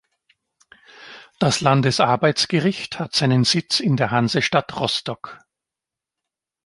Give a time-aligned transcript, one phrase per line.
[1.37, 5.37] Das Landesarbeitsgericht hat seinen Sitz in der Hansestadt Rostock.